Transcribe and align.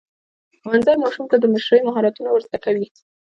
ښوونځی 0.59 0.95
ماشومانو 1.03 1.31
ته 1.31 1.37
د 1.39 1.45
مشرۍ 1.53 1.79
مهارتونه 1.87 2.29
ورزده 2.31 2.57
کوي. 2.65 2.87